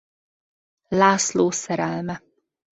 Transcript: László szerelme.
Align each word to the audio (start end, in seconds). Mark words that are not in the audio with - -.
László 0.87 1.51
szerelme. 1.51 2.21